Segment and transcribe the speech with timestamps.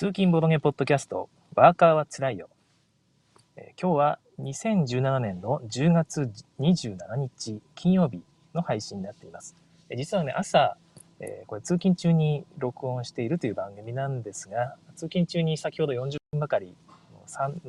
[0.00, 2.48] 通勤ボドゲポッドキャスト、ワーカーはつらいよ。
[3.54, 8.22] えー今日は2017年の10月27日金曜日
[8.54, 9.54] の配信になっています。
[9.90, 10.78] えー実はね、朝、
[11.18, 16.74] えーこれ通勤中に録音しているという番組なんですが、通勤中に先ほど40分ばかり、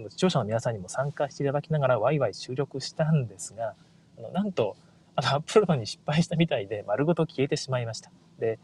[0.08, 3.76] 視聴者の皆さんにも参加していただきながらワイワイ収録したんですが、
[4.18, 4.78] あのなんと、
[5.18, 8.10] あのアップロードに失敗したみたいで丸ごと消えてしまいました。
[8.40, 8.58] で、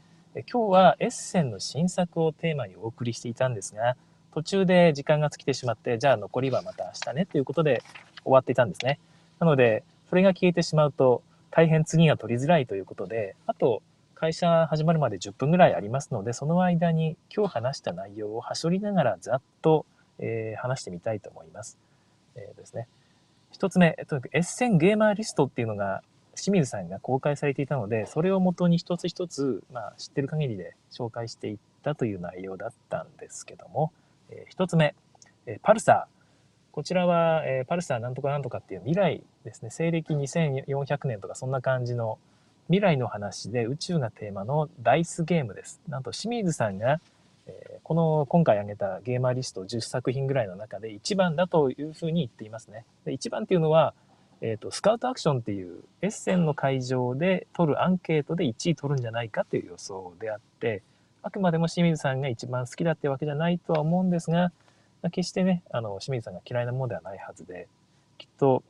[0.45, 3.95] 今日はエッセンの新作をテーマにお送りしていたんですが、
[4.33, 7.81] 途中で時間が尽きてしまって、じゃあ残りはまた明日ねということで
[8.23, 8.99] 終わっていたんですね。
[9.39, 13.81] なので、それが消えてしまうと大変次が取りづらいということで、あと
[14.13, 19.85] 会社始まるまで10分ぐらいありますので、その間に今日話した内容をはしょりながらざっと、
[20.19, 21.77] えー話してみたいと思います。
[22.35, 22.87] えーですね。
[23.51, 26.03] 一つ目、とにかくエッセンゲーマーリストっていうのが
[26.37, 33.91] 清水さんが公開されていたので、それをもとに一つ一つ、まあ、知ってる限りで紹介していったという内容だったんですけども、
[34.29, 34.95] えー一つ目、
[35.45, 36.17] えパルサー。
[36.71, 39.69] こちらは、えパルサーなんとかなんとかっていう未来ですね。
[39.71, 42.19] 西暦2400年とかそんな感じの
[42.67, 45.81] 未来の話で宇宙がテーマのダイスゲームです。
[45.87, 46.99] なんと清水さんが、
[47.47, 52.85] えこの今回挙げたゲーマーリスト10作品ぐらいの中で一番だというふうに言っていますね。
[53.05, 53.93] で一番っていうのは、
[54.41, 60.83] えーと、スカウトアクションっていうエッセンの会場で取るアンケートで1位取るんじゃないかという予想であって、
[61.23, 64.51] あくまでも清水さんが一番好きだってわけじゃないとは思うんですが、
[65.11, 67.67] 決してね、あの清水さんが嫌いなものではないはずで、
[68.17, 68.63] きっと、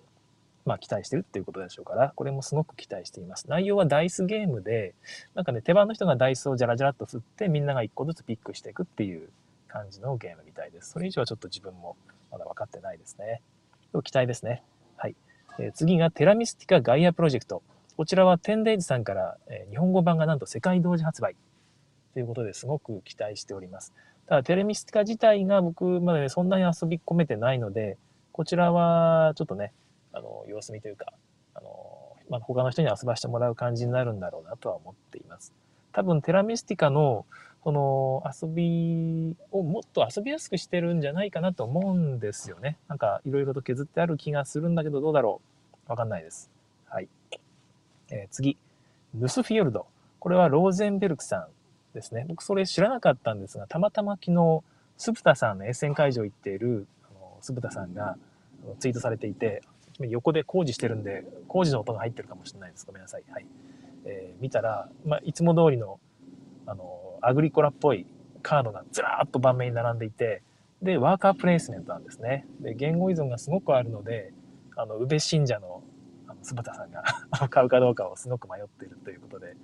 [0.65, 3.49] まあ、期待してるっていうことでしょうから、これもすごく期待しています。
[3.49, 4.95] 内容はダイスゲームで、
[5.33, 9.29] なんかね、手番の人がダイスをジャラジャラっと振って、みんなが1個ずつピックしていくっていう
[9.67, 10.91] 感じのゲームみたいです。
[10.91, 11.95] それ以上はちょっと自分も
[12.31, 13.41] まだ分かってないですね。
[13.91, 14.63] でも期待ですね。
[15.59, 17.63] え次がテラミスティカガイアプロジェクト。
[17.95, 21.35] こちらはテンデイズさんから、え日本語版がなんと世界同時発売
[22.13, 23.93] ということですごく期待しております。
[24.27, 27.97] ただテレミスティカ自体が僕まだねそんなに遊び込めてないので、
[28.31, 29.73] こちらはちょっとね、
[30.13, 31.13] あの様子見というか、
[31.55, 35.53] あのまあ、他の人に遊ばしてもらう感じになるんだろうなとは思っています。
[35.91, 37.25] 多分テラミスティカの
[37.63, 42.77] その遊びをもっと遊びやすくしてるんじゃないかなと思うんですよね。
[42.87, 45.41] なんかいろいろと削ってある気がするんだけどどうだろ
[45.87, 46.49] うわかんないです。
[46.85, 47.09] はい。
[48.09, 48.57] えー次。
[49.13, 49.87] ヌスフィヨルド。
[50.19, 51.47] これはローゼンベルクさん
[51.93, 52.25] ですね。
[52.27, 54.61] 僕それ知らなかったんですが、たまたま昨日、
[54.97, 58.17] スブタさんのエッセン会場行っている、あのスブタさんが
[58.79, 59.63] ツイートされていて、
[59.99, 62.85] 横で工事してるんで、工事の音が入ってるかもしれないです。
[62.85, 63.23] ごめんなさい。
[63.31, 63.45] はい。
[64.05, 65.99] えー見たら、まあ、いつも通りの、
[66.65, 68.05] あの、アグリコラっぽい
[68.41, 70.41] カードがずらーっと盤面に並んでいて、
[70.81, 72.45] で、ワーカープレイスメントなんですね。
[72.59, 74.31] で、言語依存がすごくあるので、
[74.75, 75.81] あの、宇部信者の、
[76.27, 77.03] あの、スブタさんが
[77.49, 79.55] 買うかどうかをすごく迷っているということで、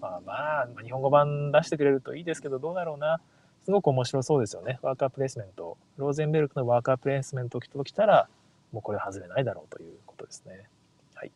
[0.00, 3.20] まあまあ、日本語版出してくれるといいですけど、どうだろうな。
[3.64, 4.78] すごく面白そうですよね。
[4.82, 5.78] ワーカープレイスメント。
[5.96, 8.28] ローゼンベルクのワーカープレイスメントときたら、
[8.72, 10.68] もうこれ外れないだろうということですね。
[11.14, 11.32] はい。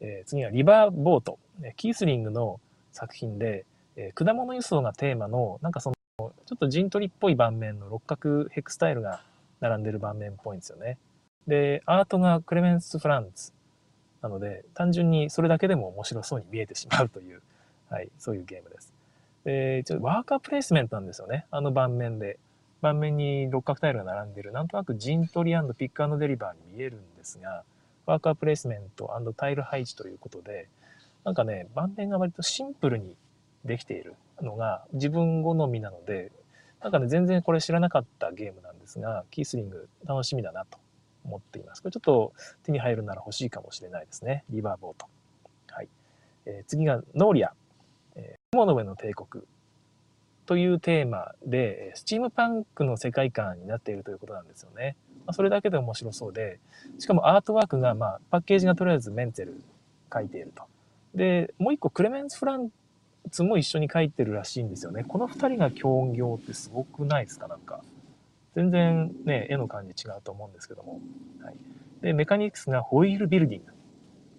[0.00, 1.38] えー次はリバーボート。
[1.76, 2.60] キースリングの
[2.92, 3.64] 作品で、
[3.96, 9.22] えー果物輸送がテーマの、なんかその、ちょっと陣取りっぽい盤面の六角ヘクスタイルが
[9.60, 10.98] 並んでる盤面っぽいんですよね。
[11.46, 13.52] で、アートがクレメンス・フランツ。
[14.22, 17.42] なので、単純にそれだけでも面白そうに見えてしまうという、
[17.88, 18.92] はい、そういうゲームです。
[19.44, 21.46] で、ちょっとワーカープレイスメントなんですよね。
[21.50, 22.38] あの盤面で。
[22.80, 27.62] 盤面に六角タイルが並んでる、なんとなく陣取りピックデリバーに見えるんですが、
[28.06, 30.68] ワーカープレイスメントタイル配置ということで、
[31.24, 33.14] なんかね、盤面が割とシンプルに
[33.64, 36.32] できているのが自分好みなので、
[36.82, 40.78] なんかね、全然これ知らなかったゲームなんですが、キースリング楽しみだなと
[41.24, 41.82] 思っています。
[41.82, 42.32] これちょっと
[42.62, 44.44] 手に入るなら欲しいかもしれないですね。
[44.50, 45.06] リバーボート。
[45.68, 45.88] はい。
[46.46, 47.52] えー次がノーリア。
[48.16, 49.44] えー雲の上の帝国。
[50.46, 54.96] というテーマで、スチームパンクの世界観になっているということなんですよね。
[55.24, 56.58] ま、それだけで面白そうで、
[56.98, 59.62] しかもアートワークが、まあ、パッケージがとりあえずメンツェル
[60.12, 60.64] 書いていると。
[61.14, 62.70] で、もう一個クレメンス・フラン
[63.30, 65.04] ツも一緒に書いてるらしいんですよね。
[65.04, 67.48] この二人が協業ってすごくないですか？
[67.48, 67.80] なんか。
[68.56, 71.00] 全然ね、絵の感じ違うと思うんですけども。
[71.42, 71.54] はい。
[72.02, 73.72] で、メカニクスがホイールビルディング。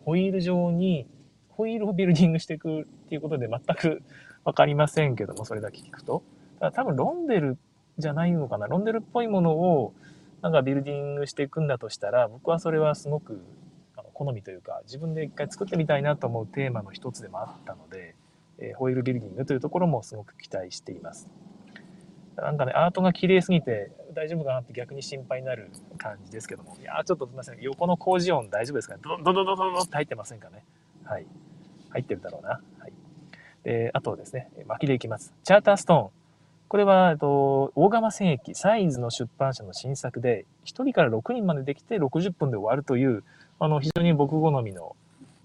[0.03, 1.07] ホイール上に、
[1.49, 4.01] ホイールをビルディングしていくっていうことで全く
[4.43, 6.23] わかりませんけども、それだけ聞くと。
[6.59, 7.57] ただ多分ロンデル
[7.97, 8.67] じゃないのかな？
[8.67, 9.93] ロンデルっぽいものを
[10.41, 13.39] なんかビルディングしていくんだとしたら、僕はそれはすごく
[14.13, 18.15] 好みというか、自分で一回作ってみたいなと思うテーマの一つでもあったので、
[18.61, 21.27] えーホイールビルディングというところもすごく期待しています。
[22.37, 26.77] なんかね、アートが綺麗すぎて大丈夫かなって逆に心配になる感じですけども。
[26.79, 27.59] いやちょっとすみません。
[27.59, 30.63] 横の工事音大丈夫ですかねドドドドドドって入ってませんかね
[31.03, 31.25] はい。
[31.89, 32.61] 入ってるだろうな。
[32.79, 32.93] はい。
[33.63, 35.33] で、あとですね、巻きでいきます。
[35.43, 36.09] チャーターストーン。
[36.69, 43.23] これは、えっと、大釜戦役サイズの出版社の新作で、1人から6人までできて60分で終わるという、
[43.59, 44.95] あの、非常に僕好みの、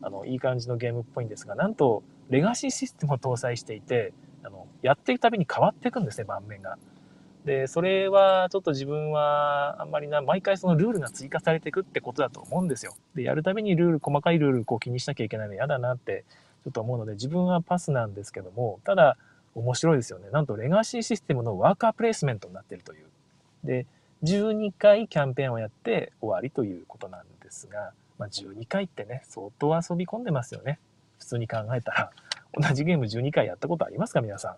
[0.02, 4.12] あの、いい感じのゲームっぽいんですが、なんと、レガシーシステムを搭載していて、
[4.42, 6.78] あの、やっていくたびに変わっていくんですね、盤面が。
[7.44, 12.96] で、それはちょっと自分はあんまりな、毎回そのルールが追加されていくってことだと思うんですよ。
[13.14, 16.24] で、やるたびにルール、細かいルールこう気にしなきゃいけないの嫌だなって
[16.64, 19.16] ちょっと思うので、自分はパスなんですけども、ただ
[19.54, 20.28] 面白いですよね。
[20.30, 23.06] なんとレガシーシステムのワーカープレイスメントになってるという。
[23.64, 23.86] で、
[24.24, 30.78] 12回キャンペーンをやって終わりということなんですが、まあ、12回ってね、相当遊び込んでますよね。
[31.18, 32.10] 普通に考えたら。
[32.58, 34.20] 同じゲーム12回やったことありますか？
[34.20, 34.56] 皆さん。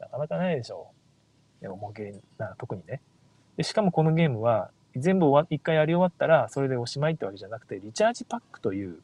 [0.00, 0.88] なかなかないでしょ
[1.62, 1.68] う。
[1.68, 3.00] 重げな、特にね。
[3.56, 8.98] で、しかもこのゲームは、全部一回やり終わったら、それでおしまいってわけじゃなくて、リチャージパックという、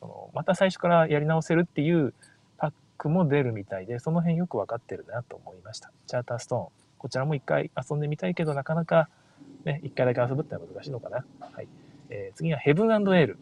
[0.00, 2.14] そのまた最初からやり直せるっていう
[2.56, 5.90] パックも出るみたいで、その辺よくわかってるなと思いました。
[6.06, 6.66] チャーターストーン。
[6.98, 9.08] こちらも一回遊んでみたいけど、なかなか
[9.64, 11.24] ね、一回だけ遊ぶってのは難しいのかな。
[11.40, 11.68] はい。
[12.10, 13.38] えー、次はヘブンエール。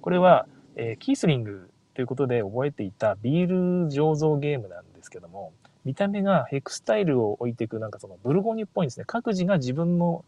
[0.00, 0.46] これは、
[0.76, 3.56] えー、キースリングということで覚えていたビール
[3.88, 5.52] 醸造ゲームなんですけども、
[5.84, 9.04] 見た目がヘクスタイルを置いていく、なんかそのブルゴーニュっぽいんですね。
[9.06, 10.24] 各自が自分の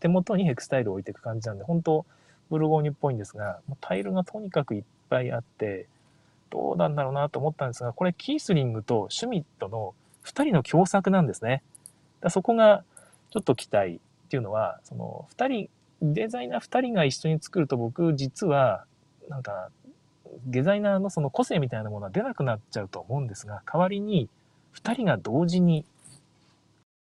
[0.00, 2.04] 手元にヘクスタイルを置いていく感じなんで、本当
[2.50, 5.86] ブルゴーニュっぽいんですが、タイルがとにかくいっぱいあって、
[6.50, 11.62] どうなんだろうなと思ったんですが、これキースリングとシュミットの2人の共作なんですね。
[12.20, 12.82] だそこが
[13.30, 15.70] ちょっと期待っていうのは、その2人、
[16.02, 18.86] デザイナー2人が一緒に作ると僕実は
[19.28, 19.70] なんか
[20.46, 24.28] デザイナーのその個性みたいなものは出なくなっちゃうと思うんですが、代わりに
[24.74, 25.84] 2人が同時に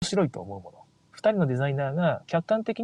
[0.02, 0.78] 面白いと思うもの
[1.16, 2.80] 2人のデザイナーが客観的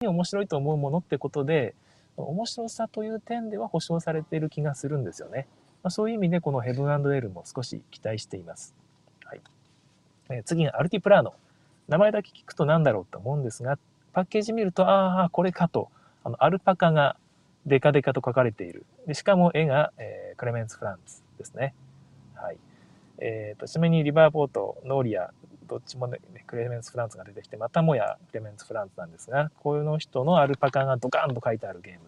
[0.00, 1.74] に面白いと思うものってことで
[2.16, 5.46] 面白さという点では保証されている気がするんですよね。
[5.82, 8.74] まあ、そういう意味でこのヘブンエルも少し期待しています。
[9.24, 9.40] はい
[10.30, 11.34] え、次がアルティプラーノ。
[11.88, 13.78] 名前だけ聞くと何だろうと思うんですが、
[14.12, 15.90] パッケージ見ると、ああ、これかと。
[16.24, 17.16] あの、アルパカが
[17.66, 18.86] デカデカと書かれている。
[19.06, 21.74] でしかも絵が、えー、クレメンツ・フランツですね。
[22.34, 22.58] はい。
[23.18, 25.32] えーと、ちなみにリバーポート、ノーリア、
[25.66, 32.00] どっちもね、クレメンス・フランツが出てきて、またもやクレメンス・フランツなんですが、こういうの人のアルパカがドカンと書いてあるゲーム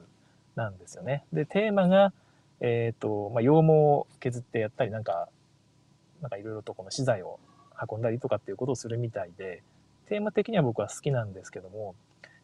[0.54, 1.24] なんですよね。
[1.32, 2.12] で、テーマが、
[2.60, 5.28] えっ、ー、と、まあ、羊毛を削ってやったり、なんか、
[6.20, 7.38] なんかいろいろとこの資材を
[7.90, 9.62] 運んだりとかっていうことをするみたいで、
[10.06, 11.94] テーマ的には僕は好きなんですけども、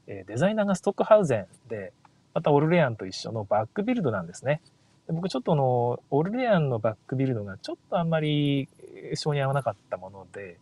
[0.06, 1.92] え、デザイナーがストックハウゼンで、
[2.34, 4.60] またオルレアンと一緒のバックビルドなんですね。
[5.06, 8.68] で僕ちょっとあの、オルレアンのバックビルドがちょっとあんまり
[9.14, 10.58] 性に合わなかったもので、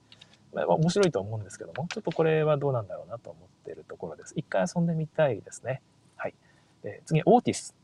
[0.53, 4.35] まあ、面白いと思うんですけども、ちょっとこれはどうなんだろうなと思っているところです。
[4.37, 5.81] 一回遊んでみたいですね。
[6.17, 6.35] はい。
[6.83, 7.75] で次、オーティス。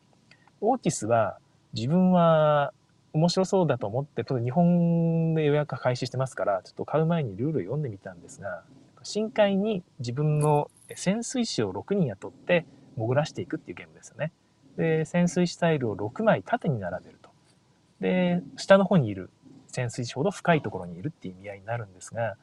[0.60, 1.38] オーティスは
[1.72, 2.72] 自分は
[3.12, 8.64] 面白そうだと思って、日本で予約開始してますから、ちょっと買う前にルール読んでみたんですが、
[9.02, 12.66] 深海に自分の潜水士を6人雇って
[12.98, 14.32] 潜らしていくっていうゲームですよね。
[14.76, 17.30] で、潜水士タイルを6枚縦に並べると。
[18.00, 19.30] で、下の方にいる
[19.68, 22.36] 潜水士ほど深いところにいるっていう意味合いになるんですが、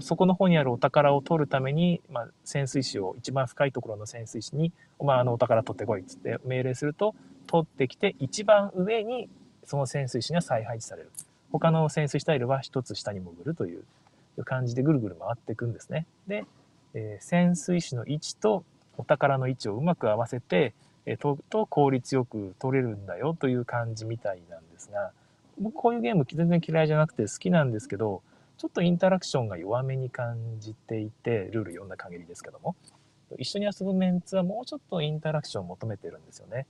[0.00, 7.14] そこの方にあるお宝を取るために、まあ、潜水士を一番深いところの潜水士に「お前あのお宝取ってこい」っつって命令すると
[7.46, 9.28] 取ってきて一番上に
[9.64, 11.10] その潜水士が再配置される
[11.52, 13.84] 他の潜水士タイルは一つ下に潜るという
[14.44, 16.46] 感じでぐるぐる回っていくんですねで、
[16.94, 18.64] えー、潜水士の位置と
[18.98, 20.74] お宝の位置をうまく合わせて
[21.18, 25.12] とと効率よく取れるんだよという感じみたいなんですが
[25.60, 28.22] 僕こういうゲーム全然嫌いじゃなくて好きなんですけど
[28.56, 32.76] ちょっとインタラクションが弱めに感じていてルール読んだ限りですけども
[33.38, 36.66] 一緒に遊ぶメンツはもうちょっとインタラクションを求めてるんですよね。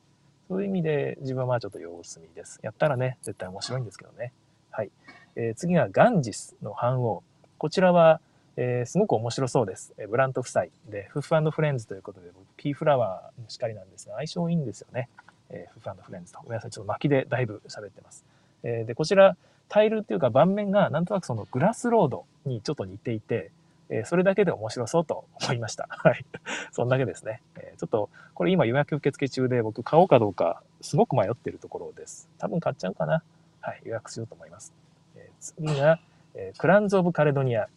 [0.48, 2.58] そういう意味で自分はちょっと様子見です。
[2.62, 4.32] やったらね絶対面白いんですけどね。
[4.70, 4.90] はい、
[5.36, 7.22] えー、次はガンジスの反応
[7.58, 8.20] こちらは
[8.56, 9.92] えー、すごく面白そうです。
[9.98, 15.08] えブラント夫妻で、フッフフレンズということで、ピーフラワーのしかりなんですが、相性いいんですよね。
[15.50, 16.40] えー、フッフフレンズと。
[16.42, 18.24] ごめんなさい、ちょっと巻きでだいぶ喋ってます。
[18.62, 19.36] えー、で、こちら、
[19.68, 23.50] タイルっていうか盤面がなんとなくそのグラスロードにちょっと似ていて、
[23.90, 25.86] えー、それだけで面白そうと思いました。
[25.90, 26.24] はい。
[26.72, 27.42] そんだけですね。
[27.56, 32.28] えー、ちょっと、これ今予約受付中で僕買おうかどうかすごく迷っているところです。
[32.38, 33.22] 多分買っちゃうかな。
[33.60, 33.82] はい。
[33.84, 34.72] 予約しようと思います。
[35.16, 36.00] えー、次が、
[36.34, 37.68] えー、クランズ・オブ・カレドニア。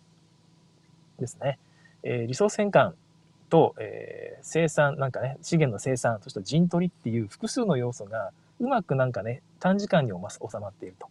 [1.20, 1.60] ですね。
[2.04, 2.94] えー、リソース変換
[3.50, 11.08] と、えー、生産、なんかね、資源の生産、そして陣取りっていう複数の要素がうまくなんかね、短時間に収まっていると。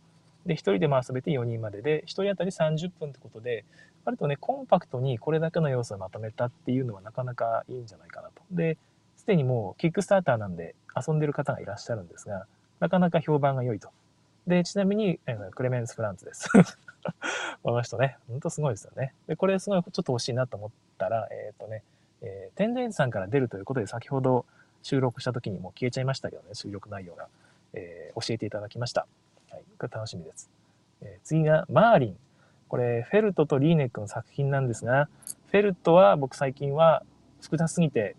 [0.47, 3.65] で、1人で回すべて4人までで、1人当たり30分ってことで、
[4.05, 8.43] 割とね、コンパクトにこれだけの要素をまとめたっていうのはなかなかいいんじゃないかなと。
[8.53, 8.79] で、
[9.17, 12.47] すでにもうキックスターターなんで遊んでる方がいらっしゃるんですが、
[12.79, 13.91] なかなか評判が良いと。
[14.47, 15.19] で、ちなみに、
[15.57, 16.49] クレメンス・フランツです。
[17.63, 19.15] この人ね、ほんとすごいですよね。
[19.27, 21.83] で、これすごいちょっと欲しいなと思ったら、えっ、ー、とね、
[22.23, 24.47] えー、天然さんから出るということで先ほど
[24.83, 27.29] 収録した時にもう消えちゃいましたけどね、収録内容が、
[27.73, 29.07] えー、教えていただきました。
[29.51, 30.51] はい、これ楽しみです。
[31.03, 32.19] えー、次がマーリン。
[32.69, 35.09] これ、フェルトとリーネックの作品なんですが、
[35.47, 37.05] フェルトは僕最近は
[37.41, 38.17] 複雑すぎて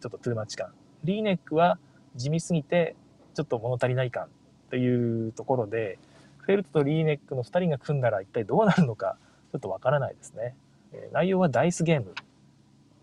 [0.00, 0.72] ちょっとトゥーマッチ感。
[1.04, 1.78] リーネックは
[2.16, 2.96] 地味すぎて
[3.34, 4.28] ちょっと物足りない感
[4.70, 5.98] というところで、
[6.48, 9.18] フェルトとリーネックの2人が組んだら一体どうなるのか
[9.52, 10.54] ちょっとわからないですね。
[10.94, 12.14] え内容はダイスゲーム。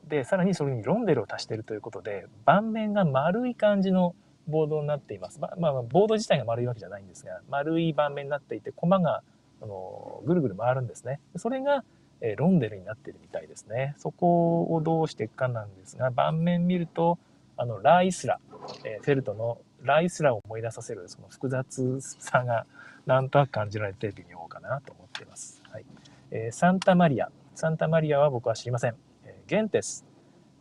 [0.07, 4.15] で、さらにそれにロンデルを足しているということで、盤面が丸い感じの
[4.47, 5.39] ボードになっています。
[5.39, 9.21] まあ、まあ、ボード自体が丸いわけじゃないんですが、丸い盤面になっていて、コマが
[9.61, 11.19] あのぐるぐる回るんですね。
[11.37, 11.83] それが、
[12.21, 13.93] えロンデルになってるみたいですね。
[13.99, 17.19] そこをどうしていくかなんですが、盤面見ると、
[17.57, 18.39] あの、ライスラ、
[18.83, 22.65] えフェルトのライスラを思い出させるその複雑さが
[23.05, 25.62] なんとなく感じられて微妙かなと思っています。
[25.71, 25.85] はい
[26.31, 27.29] えー、サンタマリア。
[27.53, 28.95] サンタマリアは僕は知りません。
[29.24, 30.05] えー、ゲンテス。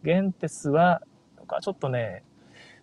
[0.02, 1.02] ゲンテスは、
[1.62, 2.22] ちょっとね、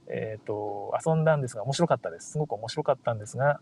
[0.07, 2.31] えっ、ー、と、遊んだんですが面白かったです。
[2.31, 3.61] すごく面白かったんですが、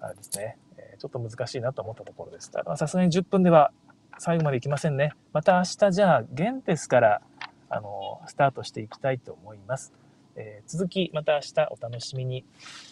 [0.00, 2.50] あれですね、え、ちょっと難しいなと思ったところです。
[2.76, 3.72] さすがに10分では
[4.18, 5.12] 最後までいきませんね。
[5.32, 7.20] また明日じゃあ、ゲンテスから
[7.68, 9.92] あのスタートしていきたいと思います。
[10.36, 12.44] えー、続きまた明日お楽しみに。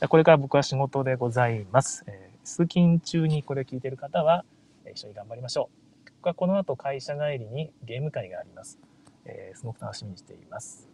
[0.09, 2.05] これから僕は仕事でございます。
[2.07, 4.45] えー、通勤中にこれを聞いている方は、
[4.91, 5.71] 一緒に頑張りましょ
[6.07, 6.11] う。
[6.23, 8.79] 僕はこの後会社帰りにゲーム会があります。
[9.27, 10.89] えー、すごく楽しみにしています。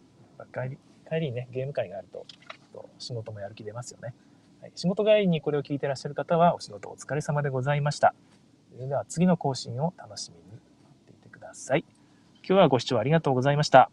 [0.53, 0.77] 帰り
[1.09, 2.25] 帰りにね、ゲーム会があると、
[2.73, 4.13] と仕事もやる気出ますよね。
[4.61, 8.13] はい、仕事帰りにこれを聞いてらっしゃる方はお仕事お疲れ様でございました。
[8.73, 10.61] それでは次の更新を楽しみに待
[11.03, 11.85] っていてください。
[12.37, 13.91] 今日はご視聴ありがとうございました。